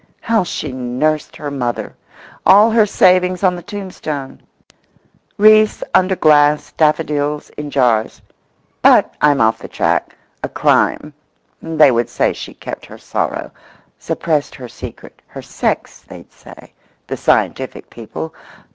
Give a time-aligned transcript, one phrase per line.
[0.21, 1.95] How she nursed her mother!
[2.43, 8.19] All her savings on the tombstone—wreaths under glass—daffodils in jars.
[8.81, 10.15] But I'm off the track.
[10.41, 11.13] A crime.…
[11.61, 13.51] They would say she kept her sorrow,
[13.99, 18.33] suppressed her secret—her sex, they'd say—the scientific people.